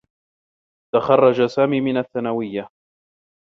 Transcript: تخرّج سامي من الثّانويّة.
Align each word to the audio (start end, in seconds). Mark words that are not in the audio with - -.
تخرّج 0.95 1.45
سامي 1.45 1.81
من 1.81 1.97
الثّانويّة. 1.97 2.69